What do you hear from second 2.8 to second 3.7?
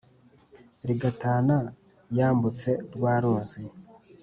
rwa ruzi